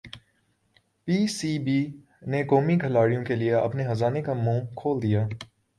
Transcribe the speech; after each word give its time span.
پی 1.07 1.17
C 1.27 1.51
B 1.59 1.79
نے 2.27 2.43
قومی 2.49 2.77
کھلاڑیوں 2.79 3.23
کیلئے 3.25 3.53
اپنے 3.55 3.87
خزانے 3.87 4.21
کا 4.21 4.33
منہ 4.35 4.65
کھول 4.75 5.01
دیا 5.01 5.27